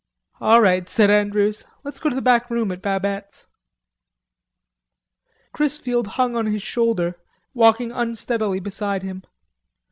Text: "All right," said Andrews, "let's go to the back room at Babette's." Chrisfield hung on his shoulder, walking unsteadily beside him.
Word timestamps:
"All 0.39 0.61
right," 0.61 0.89
said 0.89 1.11
Andrews, 1.11 1.63
"let's 1.83 1.99
go 1.99 2.09
to 2.09 2.15
the 2.15 2.23
back 2.23 2.49
room 2.49 2.71
at 2.71 2.81
Babette's." 2.81 3.45
Chrisfield 5.53 6.07
hung 6.17 6.35
on 6.35 6.47
his 6.47 6.63
shoulder, 6.63 7.17
walking 7.53 7.91
unsteadily 7.91 8.59
beside 8.61 9.03
him. 9.03 9.21